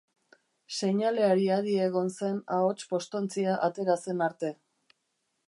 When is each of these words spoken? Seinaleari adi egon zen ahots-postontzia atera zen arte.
Seinaleari 0.77 1.45
adi 1.57 1.75
egon 1.89 2.09
zen 2.15 2.41
ahots-postontzia 2.57 3.61
atera 3.69 4.01
zen 4.09 4.27
arte. 4.31 4.53